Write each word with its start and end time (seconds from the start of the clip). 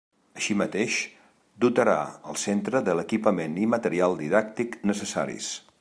Així 0.39 0.55
mateix, 0.61 0.95
dotarà 1.65 1.95
el 2.33 2.41
centre 2.47 2.81
de 2.87 2.95
l'equipament 3.01 3.61
i 3.65 3.69
material 3.79 4.21
didàctic 4.25 4.81
necessaris. 4.93 5.57